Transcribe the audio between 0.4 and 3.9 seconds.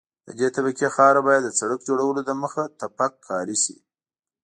طبقې خاوره باید د سرک جوړولو دمخه تپک کاري شي